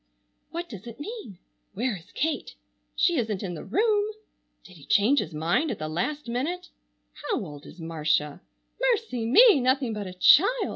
[0.49, 1.37] What does it mean?
[1.75, 2.55] Where is Kate?
[2.95, 4.13] She isn't in the room!
[4.63, 6.69] Did he change his mind at the last minute?
[7.13, 8.41] How old is Marcia?
[8.81, 9.59] Mercy me!
[9.59, 10.69] Nothing but a child!